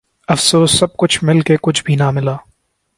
افسوس 0.27 0.71
سب 0.71 0.97
کچھ 0.97 1.23
مل 1.23 1.41
کے 1.41 1.55
کچھ 1.61 1.83
بھی 1.83 1.95
ناں 1.95 2.11
ملا 2.11 2.35